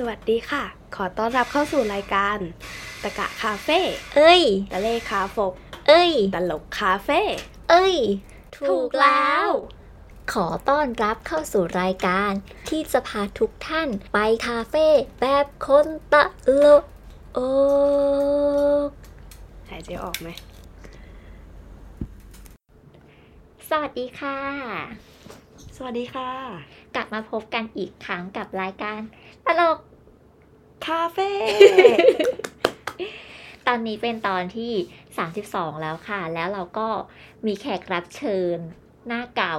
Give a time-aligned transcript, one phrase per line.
[0.00, 0.64] สวัสดีค่ะ
[0.96, 2.38] ขอต้อนรับเข้าสู่รายการ
[3.02, 3.80] ตะกะคาเฟ่
[4.16, 4.42] เอ้ย
[4.72, 5.52] ตะเลคาฟก
[5.88, 7.20] เอ้ย ตลกคาเฟ่
[7.70, 7.96] เอ้ย
[8.56, 9.48] ถูกแล้ว
[10.32, 12.32] ขอต้อนรับเข้าสู่รายการ
[12.68, 14.86] ที่จะพาทุกท่านไปคาเฟ่
[15.20, 16.14] แบบคนต
[16.64, 16.82] ลก
[17.34, 17.38] โอ
[18.88, 18.90] ก
[19.68, 20.28] หายใจออกไหม
[23.68, 24.38] สวัสดีค่ะ
[25.76, 26.30] สวัสดีค่ะ
[26.94, 29.00] กลับมาพบกันอีกครั้งกับรายการ
[29.46, 29.78] ตลก
[30.88, 31.30] คาเฟ่
[33.66, 34.72] ตอนนี้เป็นตอนที่
[35.28, 36.88] 32 แล้วค่ะ แล้วเราก็
[37.46, 38.58] มีแขกรับเชิญ
[39.06, 39.58] หน้าเก่า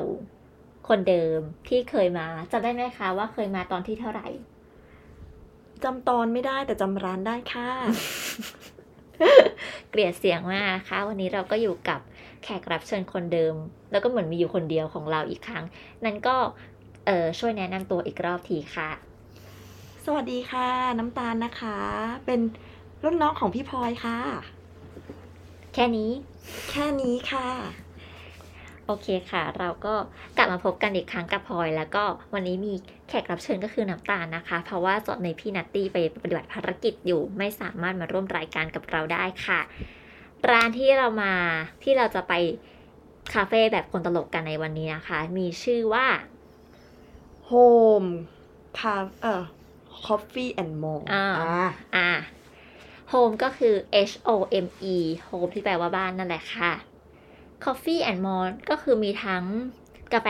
[0.87, 4.27] คนเดิมที่เคยมาจำได้ไหมคะว่าเคยมาตอนที่เท่าไหร่
[5.83, 7.69] จำตอนไม่ได้แต่จำร้านได้ค่ะ
[9.89, 11.99] เกลียดเสียงมากนะคะ วันนี้เราก็อยู่กับ
[12.43, 13.55] แขกรับเชิญคนเดิม
[13.91, 15.63] แล้วก็เหมือนมีอยู่คนเดียวของเราอีกครั้ง
[16.05, 16.35] นั้นก็
[17.05, 19.08] เออช่วยแนะนำตัวอีกรอบทีค่ะส
[20.15, 21.77] วัสดีค่ะ น้ำตาลนะคะ
[22.25, 22.39] เป็น
[23.03, 24.17] รุ่นน้องของพี่พลอยค่ะ
[25.73, 26.11] แค่นี้
[26.71, 27.47] แค่นี้ค่ะ
[28.85, 29.93] โอเคค่ะ เราก็
[30.37, 32.73] กลับมาพบกันอีกครั้งกับพลอย แล้วก็วันนี้มี
[33.07, 39.59] แขกรับเชิญก็คือน้ำตาลนะคะ เพราะว่าตอนในพี่นัตตี้ไปปฏิบัติภารกิจอยู่ไม่สามารถมาร่วมรายการกับเราได้ค่ะ
[40.49, 41.33] ร้านที่เรามา
[41.83, 42.33] ที่เราจะไป
[43.33, 46.07] คาเฟ่แบบคนตลกกันในวันนี้นะคะ มีชื่อว่า
[47.49, 48.09] Home
[48.79, 49.43] คาเอ่อ
[50.05, 51.25] Coffee and More อ่า
[51.95, 52.09] อ่า
[53.11, 53.73] home ก็คือ
[54.09, 54.97] H O M E
[55.27, 56.71] home ที่แปลว่าบ้านนั่นแหละค่ะ
[57.63, 59.43] coffee and more ก็คือมีทั้ง
[60.13, 60.29] กาแฟ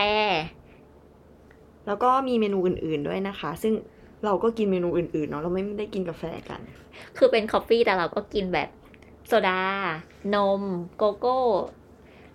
[1.87, 3.73] แล้วก็มีเมนูอื่นๆด้วยนะคะ ซึ่ง
[4.25, 6.61] เราก็กินเมนูอื่นๆเนาะเราไม่ได้กินกาแฟกัน
[7.17, 8.69] คือเป็น coffee แต่เราก็กินแบบ
[9.27, 9.61] โซดา
[10.35, 10.61] นม
[10.97, 11.39] โกโก้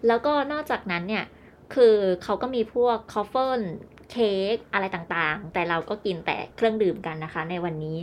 [0.06, 1.24] แล้วก็นอกจากนั้นเนี่ย
[1.74, 3.62] คือเขาก็มีพวกคอฟเฟิล
[4.10, 7.98] เค้กอะไรต่างๆ แต่เราก็กินแต่เครื่องดื่มกันนะคะ ในวันนี้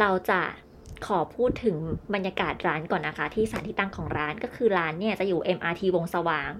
[0.00, 0.40] เราจะ
[1.06, 1.76] ขอพูดถึง
[2.14, 6.50] บรรยากาศร้านก่อนนะคะ ที่สถานที่ตั้งของร้านก็คือร้านเนี่ยจะอยู่ MRT วงศ์สว่าง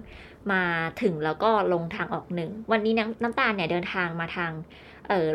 [0.51, 0.63] มา
[1.01, 4.51] ถึงแล้วก็ลงทางออกหนึ่ง วันนี้น้ำน้ำตาลเนี่ยเดินทางมาทาง
[5.07, 5.27] เออ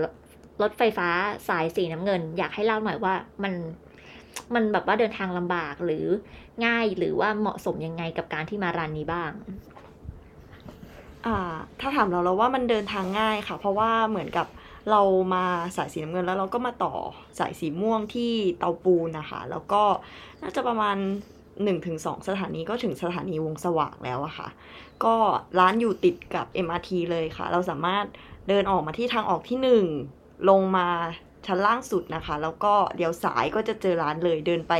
[0.62, 1.08] รถไฟฟ้า
[1.48, 3.54] สายสีน้ำเงิน อยากให้เล่าหน่อยว่ามัน
[4.54, 6.04] มันแบบว่าเดินทางลำบากหรือ
[6.66, 9.30] ง่ายหรือว่าเหมาะสมยังไงกับการที่มาร้านนี้บ้าง
[11.80, 14.46] ถ้าถามเราเราว่ามันเดินทางง่ายค่ะ เพราะว่าเหมือนกับ
[14.90, 15.02] เรา
[15.34, 15.44] มา
[15.76, 16.94] สายสีน้ำเงินแล้วเราก็มาต่อ
[17.38, 19.82] สายสีม่วงที่เตาปูนนะคะ แล้วก็
[20.42, 20.96] น่าจะประมาณ
[21.62, 24.48] 1-2 สถานีก็ถึงสถานีวงสว่างแล้วอะค่ะ
[25.04, 25.14] ก็
[25.58, 28.04] ร้านอยู่ติดกับ MRT เลยค่ะ เราสามารถ
[28.48, 30.88] เดินออกมาที่ทางออกที่ 1 ลงมา
[31.46, 34.74] ชั้นล่างสุดนะคะ แล้วก็เดี๋ยวสายก็จะเจอร้านเลยเดินไป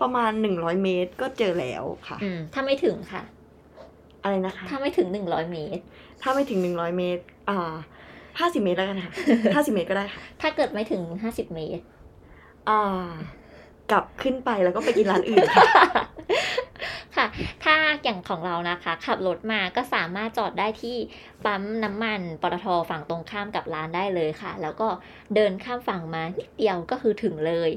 [0.00, 2.18] ประมาณ 100 เมตรก็เจอแล้วค่ะ
[2.52, 3.22] ถ้าไม่ถึงค่ะ
[4.24, 5.82] อะไรนะคะ ถ้าไม่ถึงหนึ่งร้อยเมตร
[6.22, 7.74] ถ้าไม่ถึงหนึ่งร้อยเมตร อ่า
[8.40, 9.12] ห้าสิบเมตรแล้วกันค่ะ
[9.54, 11.84] ห้าสิบเมตรก็ได้ค่ะถ้าเกิดไม่ถึงห้าสิบเมตร
[12.68, 13.10] อ่า
[13.90, 15.64] กลับขึ้นไปแล้วก็ไปกินร้านอื่นค่ะ
[17.16, 17.26] ค่ะ
[17.64, 17.74] ถ้า
[18.04, 20.96] อย่างของเรานะคะ ขับรถมาก็สามารถจอดได้ที่
[21.44, 24.88] ปั๊มน้ำมันปตทฝั่งตรงข้ามกับร้านได้เลยค่ะ แล้วก็
[25.34, 27.70] เดินข้ามฝั่งมานิดเดียวก็คือถึงเลย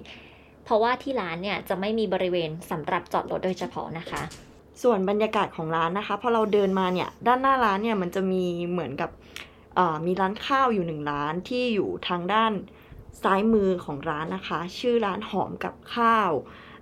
[0.66, 4.22] เพราะว่าที่ร้านเนี่ยจะไม่มีบริเวณสำหรับจอดรถโดยเฉพาะนะคะ
[4.84, 9.10] ส่วนบรรยากาศของร้านนะคะพอเราเดินมาเนี่ยด้านหน้าร้านเนี่ยมันจะมีเหมือนกับ
[9.78, 12.52] อ่ามีร้านข้าวอยู่หนึ่งร้านที่อยู่ทางด้าน
[13.24, 16.32] ซ้ายมือของร้านนะคะ ชื่อร้านหอมกับข้าว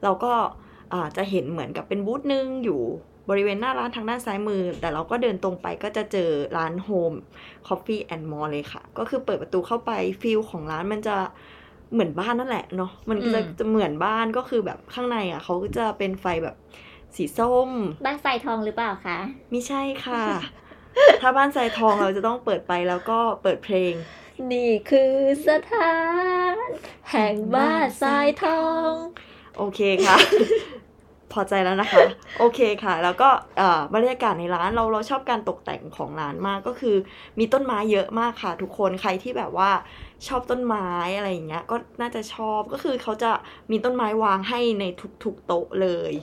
[0.03, 0.33] เราก็
[0.93, 2.81] อ่าจะเห็นเหมือนกับเป็นบูธหนึงอยู่
[3.29, 7.17] บริเวณหน้าร้านทางด้านซ้ายมือ แต่เราก็เดินตรงไปก็จะเจอร้าน Home
[7.67, 9.91] Coffee and More เลยค่ะ ก็คือเปิดประตูเข้าไป
[10.21, 11.17] ฟิลของร้านมันจะ
[11.93, 16.55] เหมือนบ้านนั่นแหละเนาะมันก็จะอืมจะเหมือนบ้านก็คือแบบข้างในอะเขาก็จะเป็นไฟแบบ
[17.15, 17.69] สีส้ม
[18.05, 19.17] บ้านทรายทองหรือเปล่าคะ
[19.51, 20.23] ไม่ใช่ค่ะ
[21.21, 23.93] ถ้าบ้านทรายทองเราจะต้องเปิดไปแล้วก็เปิดเพลง
[24.51, 25.13] นี่คือ
[25.47, 25.95] สถา
[26.53, 26.55] น
[27.11, 28.91] แห่งบ้านทรายทอง
[29.57, 30.17] โอเคค่ะ
[31.31, 32.01] พอใจแล้วนะคะ
[32.39, 36.95] โอเคค่ะ แล้วก็เอ่อบรรยากาศในร้านเราเราชอบการตกแต่งของร้านมากก็คือ
[37.39, 39.71] มีต้นไม้เยอะมากค่ะ ทุกคนใครที่แบบว่า
[40.27, 43.31] ชอบต้นไม้อะไรอย่างเงี้ย ก็น่าจะชอบก็คือเขาจะ
[43.71, 44.85] มีต้นไม้วางให้ใน
[45.23, 46.13] ทุกๆโต๊ะเลย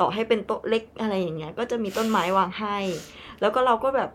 [0.00, 2.78] ต่อให้เป็นโต๊ะเล็กอะไรอย่างเงี้ย ก็จะมีต้นไม้วางให้
[3.40, 4.10] แล้วก็เราก็แบบ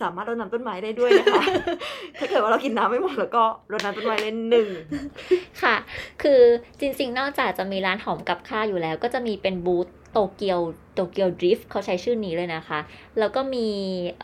[0.00, 1.42] สามารถรดน้ำต้นไม้ได้ด้วยนะคะ
[2.18, 4.68] ถ้าเกิดว่าเรากินน้ำไม่หมดแล้วก็รดน้ำต้นไม้เล่นหนึ่ง
[5.62, 5.76] ค่ะ
[6.22, 6.40] คือ
[6.80, 10.60] จริงๆ นอกจากจะมีร้านหอมกับข้าวอยู่แล้ว ก็จะมีเป็นบูธ โตเกียว
[10.94, 12.80] โตเกียวดริฟต์เขาใช้ชื่อนี้เลยนะคะ
[13.18, 13.68] แล้วก็มี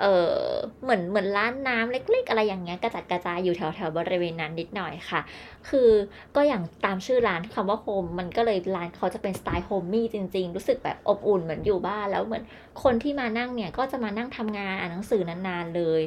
[0.01, 0.05] เอ
[0.35, 0.39] อ
[0.83, 5.21] เหมือนเหมือนร้านน้ำเล็ก ๆ อะไรอย่างเงี้ยกระจัดกระจายอยู่แถวๆบริเวณนั้นนิดหน่อยค่ะ
[5.69, 5.91] คือ
[6.37, 12.43] ก็อย่างตามชื่อร้านคำว่าโฮมมันก็เลยร้านเขาจะเป็นสไตล์โฮมมี่จริง ๆ รู้สึกแบบอบอุ่นเหมือนอยู่บ้านแล้วเหมือน
[12.83, 16.03] คนที่มานั่งเนี่ยก็จะมานั่งทำงานอ่านหนังสือนานๆเลย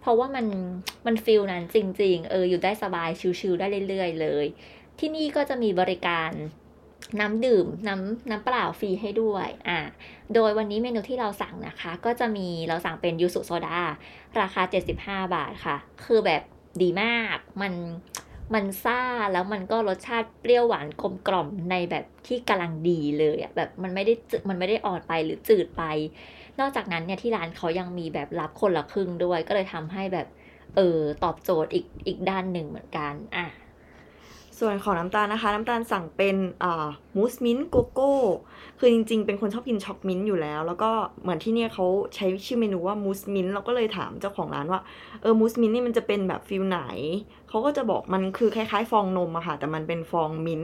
[0.00, 0.46] เพราะว่ามัน
[1.06, 3.10] มัน feel นั้นจริง ๆ เอออยู่ได้สบาย
[3.40, 4.46] chill ๆได้เรื่อยๆเลย
[4.98, 6.32] ที่นี่ก็จะมีบริการ
[7.20, 9.78] น้ำดื่มน้ำน้ำเปล่าฟรีให้ด้วยอ่า
[10.34, 13.80] โดยวันนี้เมนูที่เราสั่งนะคะ ก็จะมีเราสั่งเป็นยูซุโซดา
[14.40, 14.62] ราคา
[14.98, 16.42] 75 บาทค่ะ คือแบบ
[16.82, 17.72] ดีมาก มัน
[18.54, 19.02] มันซ่า
[19.32, 25.82] แล้วมันก็รสชาติเปรี้ยวหวานกลมกล่อมในแบบที่กำลังดีเลยอะแบบมันไม่ได้จืดมันไม่ได้อ่อนไปหรือจืดไป
[26.60, 30.26] นอกจากนั้นเนี่ยที่ร้านเขายังมีแบบรับคนละครึ่งด้วย ก็เลยทำให้แบบ
[30.76, 33.46] เออตอบโจทย์อีกอีกด้านหนึ่งเหมือนกันอะ
[34.60, 36.36] ส่วนของน้ำตาลนะคะ น้ำตาลสั่งเป็น
[37.16, 38.14] มูสมิ้นท์โกโก้
[38.78, 40.90] คือจริงๆ เป็นคนชอบกินช็อกมิ้นท์อยู่แล้ว แล้วก็
[41.22, 44.80] เหมือนที่เนี่ยเขาใช้ชื่อเมนูว่ามูสมิ้นท์เราก็เลยถามเจ้าของร้านว่า
[45.22, 46.80] เออมูสมิ้นท์นี่มันจะเป็นแบบ feel ไหน
[47.48, 50.62] เขาก็จะบอกมันคือคล้ายๆ ฟองนมอะค่ะ แต่มันเป็นฟองมิ้นท์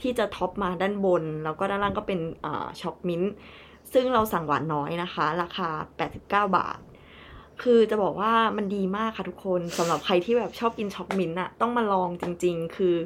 [0.00, 2.20] ที่จะ top มาด้านบน แล้วก็ด้านล่างก็เป็น
[2.80, 3.22] ช็อกมิ้นท์
[3.92, 5.68] ซึ่งเราสั่งหวานน้อยนะคะ ราคา
[6.10, 6.78] 89 บาท
[7.62, 12.96] คือจะบอกว่ามันดีมากค่ะทุกคนสำหรับใครที่แบบชอบกินช็อกมิ้นท์อะต้องมาลองจริง ๆ คือ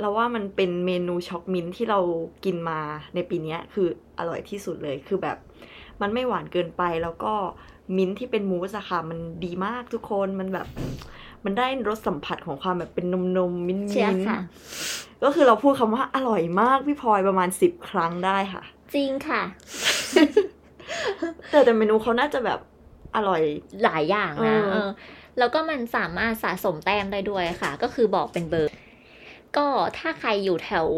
[0.00, 2.00] เราว่ามันเป็นเมนูช็อกมิ้นท์ที่เรา
[2.44, 2.80] กินมา
[3.14, 5.36] ในปีเนี้ยคืออร่อยที่สุดเลยคือแบบ
[6.00, 7.32] มันไม่หวานเกินไปแล้วก็
[7.96, 10.66] มิ้นท์ที่เป็นมูสอะค่ะมันดีมากทุกคนมันแบบ
[11.44, 14.38] มันได้รสสัมผัสของความแบบเป็นนมนมๆมิ้นท์เชียร์ค่ะ
[15.24, 18.62] ก็คือเราพูดคำว่าอร่อยมากพี่พลอยประมาณสิบครั้งได้ค่ะ
[18.94, 19.42] จริงค่ะ
[21.50, 22.58] แต่แต่เมนูเขาน่าจะแบบ
[23.16, 23.42] อร่อย
[23.84, 24.90] หลายอย่างนะเออเออ
[25.38, 28.72] แล้วก็มันสามารถสะสมแต้มได้ด้วยค่ะ ก็คือบอกเป็นเบอร์
[29.56, 29.66] ก็
[29.98, 30.88] ถ้าใครอยู่แถว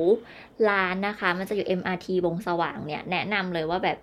[0.71, 3.99] ร้านนะคะ มันจะอยู่ MRT วงสว่างเนี่ย แนะนำเลยว่าแบบ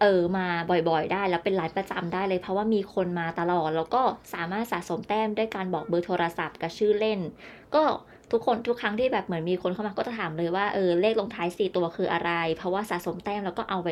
[0.00, 4.02] เออมาบ่อยๆ ได้แล้วเป็นร้านประจำได้เลยเพราะว่ามีคนมาตลอด แล้วก็
[4.34, 7.20] สามารถสะสมแต้มด้วยการบอกเบอร์โทรศัพท์กับชื่อเล่น
[7.74, 7.82] ก็
[8.32, 13.88] ทุกคนทุกครั้งที่แบบเหมือนมีคนเข้ามาก็จะถามเลยว่าเออเลขลงท้ายสี่ตัวคืออะไร เพราะว่าสะสมแต้มแล้วก็เอาไป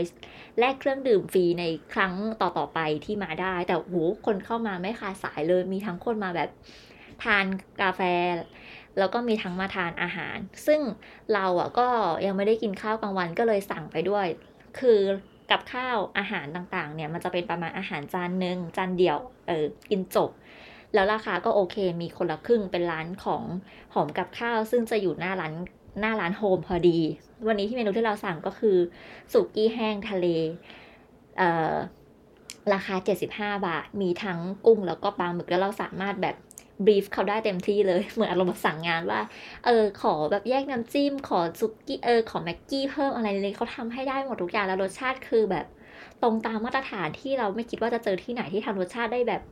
[0.59, 3.97] แลกเครื่องดื่มฟรีในครั้งต่อๆไปที่มาได้ แต่โห
[4.27, 6.49] คนเข้ามาไม่ขาดสายเลยมีทั้งคนมาแบบ
[7.23, 7.47] ทาน
[7.83, 8.01] กาแฟ
[8.99, 10.37] แล้วก็มีทั้งมาทานอาหาร
[10.67, 10.81] ซึ่ง
[11.35, 11.89] เราอะก็
[12.27, 14.27] ยังไม่ได้กินข้าวกลางวันก็เลยสั่งไปด้วย
[14.79, 15.01] คือ
[15.51, 19.19] กับข้าวอาหารต่างๆ เนี่ยมันจะเป็นประมาณอาหารจานหนึ่งจานเดียว
[19.49, 20.31] เออกินจบ
[20.97, 23.43] แล้วราคาก็โอเค มีคนละครึ่งเป็นร้านของ
[23.95, 25.53] หอมกับข้าว ซึ่งจะอยู่หน้าร้าน
[26.01, 26.99] หน้าร้านโฮมพอดี
[27.47, 28.77] วันนี้ที่เมนูที่เราสั่งก็คือ
[29.33, 30.27] สุกี้แห้งทะเล
[31.39, 31.75] เอ่อ
[32.73, 32.95] ราคา
[33.31, 36.37] 75 บาท มีทั้งกุ้งแล้วก็ปลาหมึกแล้วเราสามารถแบบ
[36.85, 39.21] บรีฟเขาได้เต็มที่เลย เหมือนอารมณ์สั่งงานว่า
[39.65, 45.67] เออ ขอแบบแยกน้ำจิ้ม ขอซุกี้ เออ ขอแม็กกี้เพิ่มอะไรเลยเขาทำให้ได้หมดทุกอย่าง แล้วรสชาติคือแบบ
[46.23, 49.43] ตรงตามมาตรฐานที่เราไม่คิดว่าจะเจอที่ไหนที่ทำรสชาติได้แบบ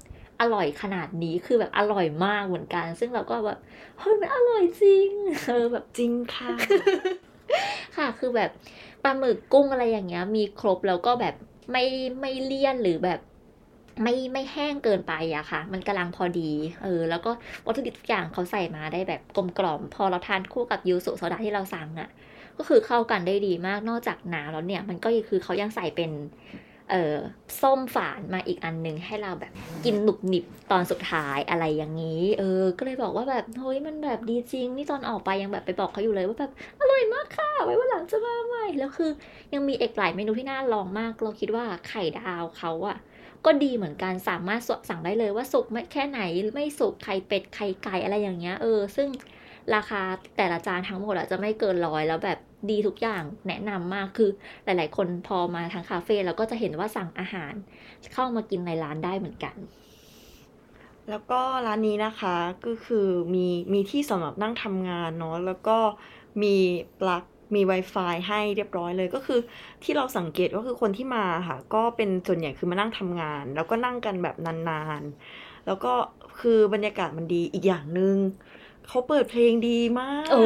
[0.41, 3.59] อร่อยขนาดนี้คือแบบอร่อยมากเหมือนกัน ซึ่งเราก็แบบ
[3.99, 5.09] เฮ้ยมันอร่อยจริง
[5.49, 6.53] เออแบบจริงค่ะ
[7.97, 8.51] ค่ะคือแบบ
[9.03, 11.35] ปลาหมึกกุ้งอะไรอย่างเงี้ย มีครบแล้วก็แบบ
[11.73, 11.85] ไม่
[12.21, 13.21] ไม่เลี่ยนหรือแบบ
[14.03, 16.51] ไม่ไม่แห้งเกินไปอะค่ะ มันกำลังพอดี
[16.83, 17.31] เออ แล้วก็
[17.67, 22.09] วัตถุดิบทุกอย่างเขาใส่มาได้แบบกลมกล่อม พอเราทานคู่กับยูสุโซดาที่เราสั่งอะ
[22.59, 26.11] ก็คือเข้ากันได้ดีมาก นอกจากน้ำแล้วเนี่ย มันก็คือเขายังใส่เป็น
[26.91, 27.17] เออ
[27.61, 29.53] ส้มฝานมาอีกอันหนึ่งให้เราแบบ
[29.85, 39.11] กินหนุบหนิบตอนสุดท้ายอะไรอย่างนี้ เออ ก็เลยบอกว่าแบบเฮ้ยมันแบบดีจริง นี่ตอนออกไปยังแบบไปบอกเขาอยู่เลยว่าแบบอร่อยมากค่ะ ไว้วันหลังจะมาใหม่แล้วคือ
[39.55, 42.97] ยังมีเอกหลายเมนูที่น่าลองมาก เราคิดว่าไข่ดาวเขาอะ
[43.45, 46.21] ก็ดีเหมือนกันสามารถสั่งได้เลยว่าสุกไม่แค่ไหน
[46.55, 49.08] ไม่สุกไข่เป็ดไข่ไก่อะไรอย่างเงี้ยเออ ซึ่ง
[49.75, 50.03] ราคา
[50.37, 52.39] แต่ละจานทั้งหมดอะจะไม่เกินร้อยแล้วแบบ
[52.71, 54.31] ดีทุกอย่างแนะนำมากคือ
[54.65, 57.55] หลาย ๆ คนพอมาทางคาเฟ่แล้วก็จะเห็นว่าสั่งอาหาร
[58.15, 59.56] เข้ามากินในร้านได้เหมือนกัน
[61.11, 65.79] แล้วก็ร้านนี้นะคะก็คือมีมีที่สำหรับนั่งทำงานเนาะแล้วก็
[66.43, 66.55] มี
[67.01, 69.41] ปลั๊กมี Wi-Fi ให้เรียบร้อยเลยก็คือ
[69.83, 75.93] ที่เราสังเกตก็คือคนที่มาค่ะ ก็เป็นส่วนใหญ่คือมานั่งทำงาน แล้วก็นั่งกันแบบนานๆ แล้วก็
[76.41, 78.17] คือบรรยากาศมันดีอีกอย่างหนึ่ง
[78.88, 80.44] เขาเปิดเพลงดีมาก โอ้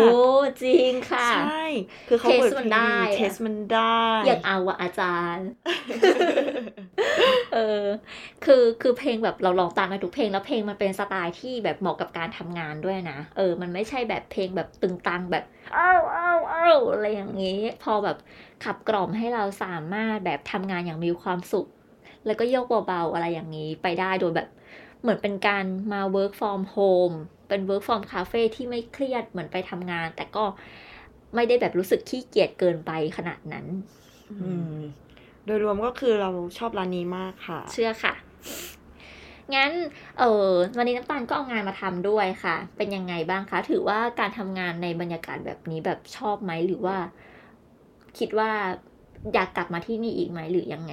[0.64, 1.64] จริงค่ะ ใช่
[2.08, 5.48] คือเขาเปิดเทสเพมัลนงได้ดีอะเทสมันได้ อย่างเอาอะอาจารย์
[7.54, 7.84] เออ
[8.44, 15.44] คือคือเพลงแบบเราลองตามมาทุกเพลงแล้วเพลงมันเป็นสไตล์ที่แบบเหมาะกับการทำงานด้วยนะ เออ มันไม่ใช่แบบเพลงแบบตึงตังแบบ
[15.76, 18.16] อ้าวอ้าวอ้าวอะไรอย่างนี้ พอแบบ
[18.64, 21.66] ขับกล่อมให้เราสามารถแบบทำงานอย่างมีความสุข
[22.26, 24.48] แล้วก็โยกเบาๆอะไรอย่างนี้ไปได้โดยแบบ
[25.02, 27.16] เหมือนเป็นการมา work from home
[27.48, 30.44] เป็น work from cafe ที่ไม่เครียดเหมือนไปทำงาน แต่ก็
[31.34, 33.66] ไม่ได้แบบรู้สึกขี้เกียจเกินไปขนาดนั้น
[34.42, 34.76] อืม
[35.44, 38.14] โดยรวมก็คือเราชอบร้านนี้มากค่ะ เชื่อค่ะ
[39.54, 39.72] งั้น
[40.18, 46.96] เออวันนี้น้ำตาลก็เอางานมาทำด้วยค่ะ เป็นยังไงบ้างคะ ถือว่าการทำงานในบรรยากาศแบบนี้แบบชอบไหมหรือว่า
[48.18, 48.50] คิดว่า
[49.34, 50.92] อยากกลับมาที่นี่อีกไหมหรือยังไง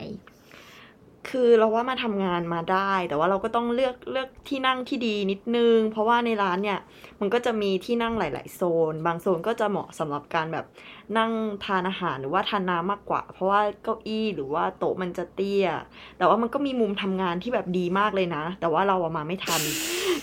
[1.30, 6.80] คือเราว่ามาทำงานมาได้ แต่ว่าเราก็ต้องเลือกเลือกที่นั่งที่ดีนิดนึง เพราะว่าในร้านเนี่ย
[7.20, 10.66] มันก็จะมีที่นั่งหลาย ๆ โซน บางโซนก็จะเหมาะสำหรับการแบบ
[11.18, 11.32] นั่ง
[11.66, 15.68] ทานอาหารหรือว่าทานน้ำมากกว่า เพราะว่าเก้าอี้หรือว่าโต๊ะมันจะเตี้ย
[16.18, 19.62] แต่ว่ามันก็มีมุมทำงานที่แบบดีมากเลยนะ แต่ว่าเราอะมาไม่ทัน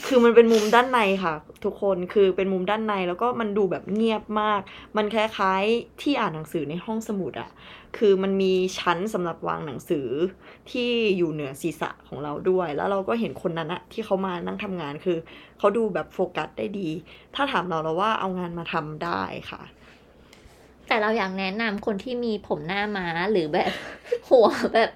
[0.06, 4.60] คือมันเป็นมุมด้านในค่ะ ทุกคนคือเป็นมุมด้านในแล้วก็มันดูแบบเงียบมาก
[4.96, 7.50] มันคล้ายๆที่อ่านหนังสือในห้องสมุดอะ
[7.98, 10.08] คือมันมีชั้นสำหรับวางหนังสือ
[10.70, 15.18] ที่อยู่เหนือศีรษะของเราด้วย แล้วเราก็เห็นคนนั้นอะที่เขามานั่งทำงานคือ
[15.58, 16.88] เขาดูแบบโฟกัสได้ดี
[17.34, 19.62] ถ้าถามเราเราว่าเอางานมาทำได้ค่ะ
[20.88, 23.72] แต่เราอยากแนะนำคนที่มีผมหน้าม้าหรือแบบ
[24.28, 24.90] หัวแบบ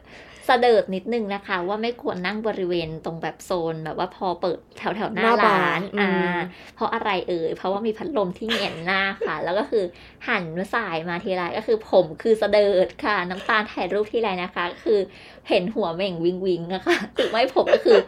[0.49, 6.37] สดิร์ดนิดนึงนะคะ ว่าไม่ควรนั่งบริเวณตรงแบบโซนแบบว่าพอเปิดแถวแถวๆหน้าหน้าบาร้านร์อ่าอืม
[6.75, 9.85] เพราะอะไรเอ่ยเพราะว่ามีพัดลมที่เหงียนหน้าค่ะ แล้วก็คือ
[10.29, 15.01] หันสายมาทีไรก็คือผมคือเสดิร์ดค่ะน้ำตาลถ่ายรูปที่ไรนะคะก็คือ
[15.49, 17.99] เห็นหัวเหม่งวิงวิงอะค่ะหรือไม่ผมก็คือ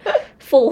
[0.49, 0.63] ฟู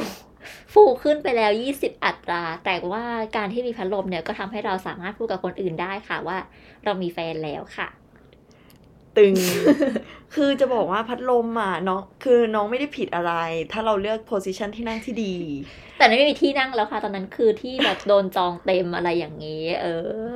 [0.73, 3.05] ฟูขึ้นไปแล้ว 20 อัตรา แต่ว่า
[3.37, 6.39] การที่มีพัดลมเนี่ยก็ทำให้เราสามารถพูดกับคนอื่นได้ค่ะว่า
[6.85, 7.89] เรามีแฟนแล้วค่ะ
[9.19, 9.35] ตึง
[10.35, 13.33] คือจะบอกว่าพัดลมอะน้องคือน้องไม่ได้ผิดอะไร
[13.73, 15.35] ถ้าเราเลือก position ที่นั่งที่ดี
[15.99, 19.87] แต่ไม่มีที่นั่งแล้วค่ะ ตอนนั้นคือที่แบบโดนจองเต็มอะไรอย่างนี้ เอ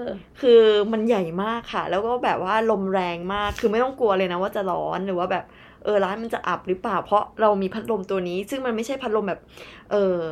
[0.01, 0.03] อ
[0.41, 5.45] คือมันใหญ่มากค่ะ แล้วก็แบบว่าลมแรงมาก คือไม่ต้องกลัวเลยนะว่าจะร้อนหรือว่าแบบ
[5.85, 9.41] เออร้านมันจะอับหรือเปล่า เพราะเรามีพัดลมตัวนี้ ซึ่งมันไม่ใช่พัดลมแบบ
[9.91, 10.23] เออ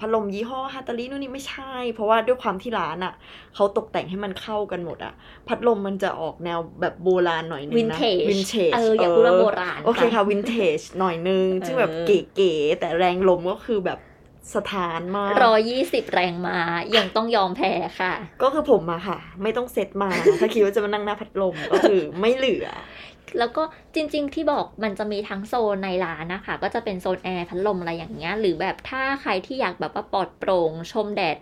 [0.00, 3.14] พัดลมยี่ห้อฮาตาลีนู่นนี่ไม่ใช่ เพราะว่าด้วยความที่ร้านอะ
[3.54, 5.12] เขาตกแต่งให้มันเข้ากันหมดอะ
[5.48, 13.98] พัดลมมันจะออกแนวแบบโบราณหน่อยนึงนะ Vintage vintage เอออย่าพูดว่าโบราณโอเคค่ะวินเทจหน่อยนึงซึ่งแบบเออเก๋ๆแต่แรงลมก็คือแบบ
[14.54, 16.58] สะท้านมากร้อยยี่สิบแรงม้า
[16.96, 22.68] ยังต้องยอมแพ้ค่ะ ก็คือผมมาค่ะ ไม่ต้องเซตมา ถ้าคิดว่าจะมานั่งหน้าพัดลมก็คือไม่เหลือ
[23.38, 23.62] แล้วก็
[23.94, 31.38] จริง ๆ ที่บอกมันจะมีทั้งโซนในร้านนะคะ ก็จะเป็นโซนแอร์พัดลมอะไรอย่างเงี้ย หรือแบบถ้าใครที่อยากแบบว่าปลอดโปร่ง ชมแดด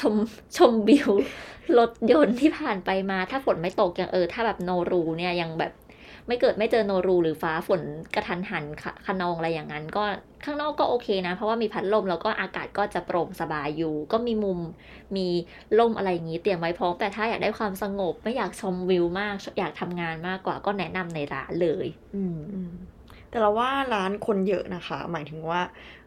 [0.00, 0.14] ชม
[0.56, 1.10] ชมวิว
[1.78, 5.72] รถยนต์ที่ผ่านไปมา ถ้าฝนไม่ตกอย่างเออ ถ้าแบบโนรูเนี่ยยังแบบ
[6.28, 7.82] ไม่เกิดไม่เจอโนรูหรือฟ้าฝน
[8.14, 8.64] กระทันหัน
[9.06, 10.04] คะนองอะไรอย่างนั้น ก็
[10.44, 14.58] ข้างนอกก็โอเคนะ เพราะว่ามีพัดลมแล้วก็อากาศก็จะโปร่งสบายอยู่ ก็มีมุม
[15.16, 15.26] มี
[15.78, 22.38] ล่มอะไรอย่างนี้เตรียมไว้พร้อมแต่ถ้าอยากได้ความสงบ ไม่อยากชมวิวมาก อยากทำงานมากกว่าก็แนะนำในร้านเลย อืม
[23.30, 25.60] แต่เราว่าร้านคนเยอะนะคะ หมายถึงว่า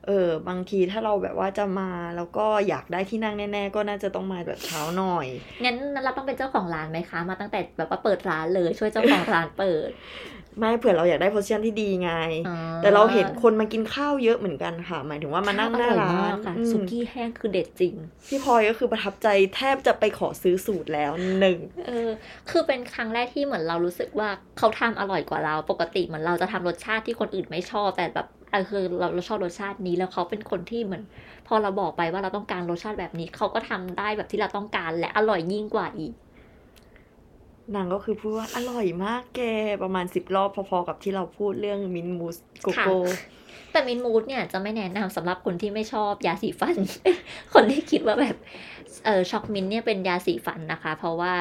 [0.07, 5.27] เออบางทีถ้าเราแบบว่าจะมาแล้วก็อยากได้ที่นั่งแน่ ๆ ก็น่าจะต้องมาแบบเช้าหน่อย
[5.63, 9.91] งั้นเราต้องเป็นเจ้าของร้านไหมคะ มาตั้งแต่แบบว่าเปิดร้านเลยช่วยเจ้าของร้านเปิด
[10.59, 12.11] ไม่เผื่อเราอยากได้โพสชั่นที่ดีไง
[12.47, 17.95] อ๋อแต่เราเห็นคนมากินข้าวเยอะเหมือนกันค่ะ หมายถึงว่ามานั่งหน้าร้าข้วออยนมกค่ะอืมสุกี้แห้งคือเด็ดจริง
[18.27, 22.09] พี่พลอยก็คือประทับใจแทบจะไปขอซื้อสูตรแล้วหนึ่งเออ
[22.49, 31.03] คือเป็นครั้งแรกที่เหมือนเรารู้สึกว่าเขาทำอร่อยกว่าเรา ปกติเหมือนเราจะทำรสชาติที่คนอื่นไม่ชอบแต่แบบ เออคือเราเราชอบรสชาตินี้แล้วเขาเป็นคนที่เหมือน
[31.47, 36.13] พอเราบอกไปว่าเราต้องการรสชาติแบบนี้เขาก็ทำได้แบบที่เราต้องการและอร่อยยิ่งกว่าอีก
[37.75, 39.41] นางก็คือพูดว่าอร่อยมากแก
[39.83, 42.95] ประมาณสิบรอบพอๆกับที่เราพูดเรื่องมิ้นท์มูสโกโก้
[43.71, 46.75] แต่มิ้นท์มูสเนี่ยจะไม่แนะนำสำหรับคนที่ไม่ชอบยาสีฟัน
[47.53, 48.35] คนที่คิดว่าแบบ
[49.05, 51.33] เออช็อกมิ้นท์เนี่ยเป็นยาสีฟันนะคะ เพราะว่า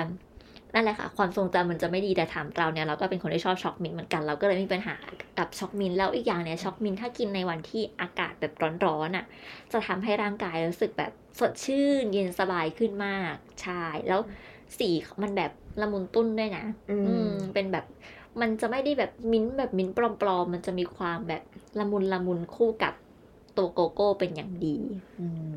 [0.76, 4.96] นั่นแหละค่ะ ความทรงจำมันจะไม่ดีแต่ถามเราเนี่ยเราก็เป็นคนที่ชอบช็อกมิ้นท์เหมือนกันเราก็เลยมีปัญหา
[5.38, 8.52] กับช็อกมิ้นท์แล้วอีกอย่างเนี่ยช็อกมิ้นท์ถ้ากินในวันที่อากาศแบบ
[8.84, 9.24] ร้อนๆอะ
[9.72, 14.20] จะทำให้ร่างกายรู้สึกแบบสดชื่น เย็นสบายขึ้นมากใช่แล้ว
[14.78, 14.88] สี
[15.22, 17.84] มันแบบละมุนตุ้นด้วยนะ อือืมมเป็นแบบ
[18.40, 21.42] มันจะไม่ได้แบบมิ้นท์แบบมิ้นท์ปลอมๆ มันจะมีความแบบ
[21.78, 22.94] ละมุนละมุนคู่กับ
[23.56, 24.76] ตัวโกโก้เป็นอย่างดี
[25.18, 25.54] อืม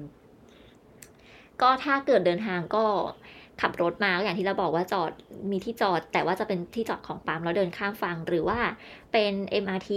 [1.62, 2.86] ก็ถ้าเกิดเดินทางก็
[3.62, 5.12] ขับรถมาก็อย่างที่เราบอกว่าจอด
[5.52, 8.60] มีที่จอด แต่ว่าจะเป็นที่จอดของปั๊มแล้วเดินข้ามฝั่งหรือว่า
[9.12, 9.92] เป็น MRT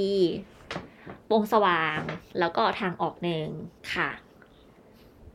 [1.32, 1.98] วงสว่าง
[2.38, 3.46] แล้วก็ทางออกหนึ่ง
[3.94, 4.10] ค่ะ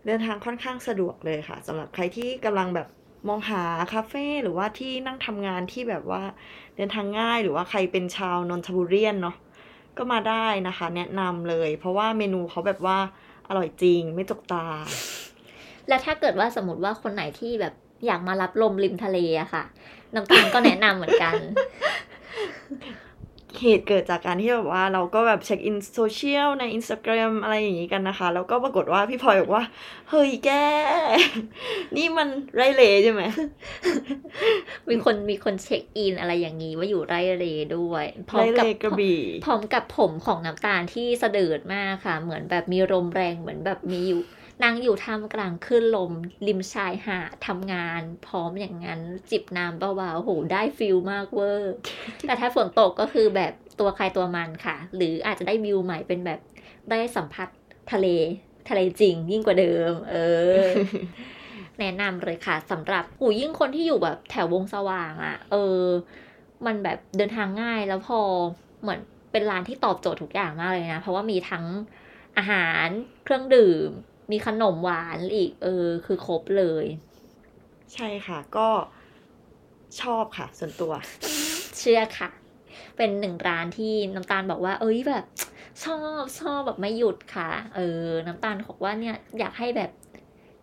[0.06, 2.88] เดินทางค่อนข้างสะดวกเลยค่ะสำหรับใครที่กำลังแบบ
[3.28, 6.24] มองหาคาเฟ่หรือว่าที่นั่งทำงานที่แบบว่า
[6.76, 9.36] เดินทางง่ายหรือว่าใครเป็นชาวนนทบุรีเนาะ
[9.98, 12.98] ก็มาได้นะคะ แนะนำเลย เพราะว่าเมนูเขาแบบว่า
[13.48, 14.66] อร่อยจริงไม่จกตา
[15.88, 17.74] และถ้าเกิดว่าสมมติว่าคนไหนที่แบบ
[18.06, 19.64] อยากมารับลมริมทะเลอะค่ะ
[20.14, 21.36] น้ำตาลก็แนะนำเหมือนกัน
[23.64, 29.64] เหตุเกิดจากการที่แบบว่าเราก็แบบเช็คอินโซเชียลใน Instagram อะไรอย่างนี้กันนะคะ แล้วก็ปรากฏว่าพี่พลอยบอกว่า
[30.10, 30.50] เฮ้ยแก
[31.96, 33.24] นี่มันไรเลใช่ไหม
[34.90, 37.46] มีคนมีคนเช็คอินอะไรอย่างนี้ว่าอยู่ไรเร
[37.78, 44.22] ด้วยพร้อไรมเลกับกระบี่พร้อมกับผมของน้ำตาลที่เสดิร์ดมากค่ะ เหมือนแบบมีลมแรงเหมือนแบบมีอยู่
[44.64, 46.12] นางอยู่ท่ามกลางคลื่นลม
[46.48, 51.74] ริมชายหาดทำงาน พร้อมอย่างนั้น จิบน้ำเบาๆโหได้ฟิลมากเวอร์
[52.28, 56.40] แต่ถ้าฝนตกก็คือแบบตัวใครตัวมันค่ะ หรืออาจจะได้วิวใหม่เป็นแบบ
[56.90, 57.48] ได้สัมผัส
[57.92, 58.08] ทะเล
[58.70, 60.16] ทะเลจริงยิ่งกว่าเดิม เอ
[60.60, 60.66] อ
[61.80, 65.82] แนะนำเลยค่ะสำหรับหูยิ่งคนที่อยู่แบบแถววงสว่างอะ่ะ เออ
[66.66, 68.20] มันแบบเดินทางง่ายแล้วพอ
[68.82, 69.00] เหมือน
[69.32, 71.66] เป็นร้านที่ตอบโจทย์ทุกอย่างมากเลยนะ เพราะว่ามีทั้ง
[72.38, 72.88] อาหาร
[73.24, 73.90] เครื่องดื่ม
[74.32, 76.86] มีขนมหวานอีก เออ คือครบเลย
[77.94, 78.70] ใช่ค่ะ ก็
[80.02, 80.92] ชอบค่ะ ส่วนตัว
[81.80, 82.30] เชื่อค่ะ
[82.98, 85.26] เป็นหนึ่งร้านที่น้ำตาลบอกว่า เอ้ยแบบ
[85.84, 89.92] ชอบชอบแบบไม่หยุดค่ะ เออ น้ำตาลบอกว่าเนี่ยอยากให้แบบ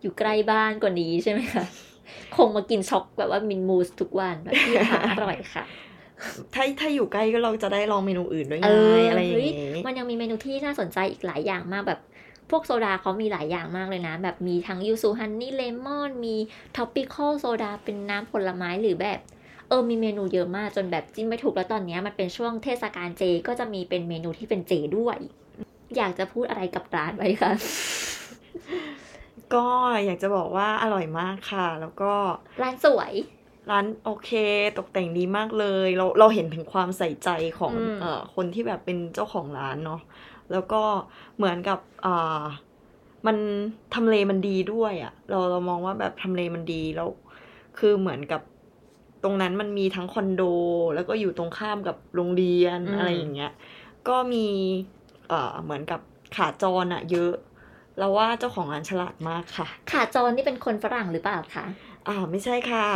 [0.01, 1.65] อยู่ใกล้บ้านกว่านี้ใช่ไหมคะ
[2.35, 5.65] คงมากินช็อกแบบว่ามินมูสทุกวันแบบที่ค่ะอร่อยค่ะ
[6.53, 11.99] ถ้าถ้าอยู่ใกล้ก็เราจะได้ลองเมนูอื่นด้วยไงเออออะไรอย่างเฮ้ยนี้มันยังมีเมนูที่น่าสนใจอีกหลายอย่างมากแบบ
[12.49, 16.35] พวกโซดาเขามีหลายอย่างมากเลยนะ แบบมีทั้ง yuzu honey lemon มี
[16.77, 19.19] tropical soda เป็นน้ำผลไม้หรือแบบ
[19.67, 25.17] เออมีเมนูเยอะมากจนแบบจิ้มไม่ถูกแล้วตอนเนี้ยมันเป็นช่วงเทศกาลเจก็จะมีเป็นเมนูที่เป็นเจด้วย
[25.97, 27.51] อยากจะพูดอะไรกับร้านไหมคะ
[29.53, 29.67] ก็
[30.05, 32.13] อยากจะบอกว่าอร่อยมากค่ะ แล้วก็
[32.61, 33.13] ร้านสวย
[33.71, 34.31] ร้านโอเค
[34.77, 40.01] ตกแต่งดีมากเลย เราเราเห็นถึงความใส่ใจของอืมเอ่อคนที่แบบเป็นเจ้าของร้านเนาะ
[40.51, 40.81] แล้วก็
[41.37, 42.43] เหมือนกับอ่า
[43.27, 43.37] มัน
[43.95, 47.09] ทำเลมันดีด้วยอะ่ะ เราเรามองว่าแบบทำเลมันดีแล้ว
[47.77, 48.41] คือเหมือนกับ
[49.23, 50.43] ตรงนั้นมันมีทั้งคอนโด
[50.95, 53.51] แล้วก็อยู่ตรงข้ามกับโรงเรียนอืมอะไรอย่างเงี้ย
[54.07, 54.45] ก็มี
[55.27, 55.99] เอ่อเหมือนกับ
[56.35, 57.33] ขาจรอะเยอะ
[57.97, 61.65] เราว่าเจ้าของร้านฉลาดมากค่ะ ขาจรนี่เป็นคนฝรั่งหรือเปล่าคะ
[62.07, 62.87] อ่าไม่ใช่ค่ะ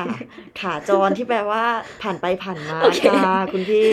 [0.59, 1.63] ขาจรที่แปลว่า
[2.01, 3.91] ผ่านไปผ่านมาโอเคค่ะคุณพี่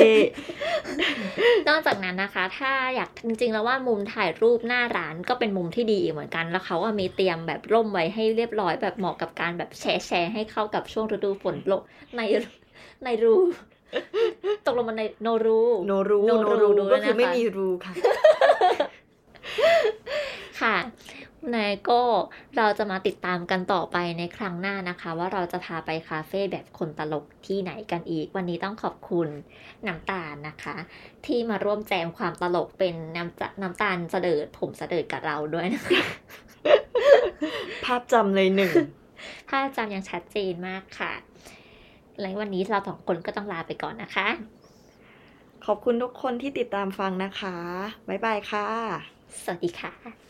[1.68, 11.82] นอกจากนั้นนะคะ ถ้าอยากจริงๆแล้วว่ามุมถ่ายรูปหน้าร้านก็เป็นมุมที่ดีอีกเหมือนกัน แล้วเขาอะมีเตรียมแบบร่มไว้ให้เรียบร้อยแบบเหมาะกับการแบบแชร์แชร์ให้เข้ากับช่วงฤดูฝนลง
[12.16, 12.20] ใน
[13.04, 13.34] ในรู
[14.66, 17.94] ตกลงมันในโนรูโนรูโนโนรูรูด้ก็วยนะคะคือไม่มีรูค่ะ
[20.60, 20.76] ค่ะ
[21.54, 22.00] นายก็
[22.56, 29.28] เราจะมาติดตามกันต่อไปในครั้งหน้านะคะ ว่าเราจะพาไปคาเฟ่แบบคนตลกที่ไหนกันอีก วันนี้ต้องขอบคุณ
[29.86, 30.76] น้ำตาลนะคะ
[31.26, 36.02] ที่มาร่วมแจมความตลกเป็นน้ำจะน้ำตาลเสดิร์ดผมเสดิร์ดกับเราด้วยนะคะ
[37.84, 38.72] ภาพจำเลยหนึ่ง
[39.48, 41.12] ภาพจำยังชัดเจนมากค่ะ
[42.20, 44.28] และวันนี้เราสองคนก็ต้องลาไปก่อนนะคะ
[45.66, 47.56] ขอบคุณทุกคนที่ติดตามฟังนะคะ
[48.08, 48.66] บ๊ายบายค่ะ
[49.42, 50.25] สวัสดีค่ะ